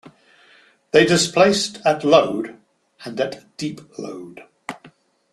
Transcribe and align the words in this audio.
They 0.93 1.05
displaced 1.05 1.79
at 1.85 2.03
load 2.03 2.57
and 3.05 3.21
at 3.21 3.55
deep 3.57 3.81
load. 3.99 4.43